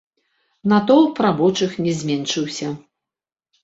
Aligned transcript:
Натоўп 0.73 1.21
рабочых 1.27 1.79
не 1.87 1.97
зменшыўся. 2.01 2.77